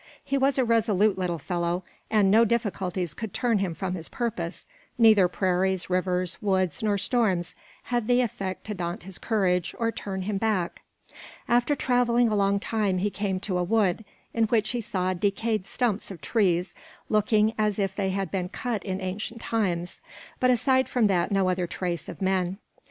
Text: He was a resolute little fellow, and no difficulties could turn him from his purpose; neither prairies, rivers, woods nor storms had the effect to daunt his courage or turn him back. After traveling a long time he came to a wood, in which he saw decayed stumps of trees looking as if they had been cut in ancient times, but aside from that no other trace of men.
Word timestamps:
He 0.23 0.35
was 0.35 0.57
a 0.57 0.65
resolute 0.65 1.15
little 1.15 1.37
fellow, 1.37 1.83
and 2.09 2.31
no 2.31 2.43
difficulties 2.43 3.13
could 3.13 3.35
turn 3.35 3.59
him 3.59 3.75
from 3.75 3.93
his 3.93 4.09
purpose; 4.09 4.65
neither 4.97 5.27
prairies, 5.27 5.91
rivers, 5.91 6.41
woods 6.41 6.81
nor 6.81 6.97
storms 6.97 7.53
had 7.83 8.07
the 8.07 8.21
effect 8.21 8.65
to 8.65 8.73
daunt 8.73 9.03
his 9.03 9.19
courage 9.19 9.75
or 9.77 9.91
turn 9.91 10.23
him 10.23 10.39
back. 10.39 10.81
After 11.47 11.75
traveling 11.75 12.29
a 12.29 12.35
long 12.35 12.59
time 12.59 12.97
he 12.97 13.11
came 13.11 13.39
to 13.41 13.59
a 13.59 13.63
wood, 13.63 14.03
in 14.33 14.45
which 14.45 14.71
he 14.71 14.81
saw 14.81 15.13
decayed 15.13 15.67
stumps 15.67 16.09
of 16.09 16.19
trees 16.19 16.73
looking 17.07 17.53
as 17.59 17.77
if 17.77 17.95
they 17.95 18.09
had 18.09 18.31
been 18.31 18.49
cut 18.49 18.83
in 18.83 18.99
ancient 19.01 19.39
times, 19.39 20.01
but 20.39 20.49
aside 20.49 20.89
from 20.89 21.05
that 21.05 21.31
no 21.31 21.47
other 21.47 21.67
trace 21.67 22.09
of 22.09 22.23
men. 22.23 22.57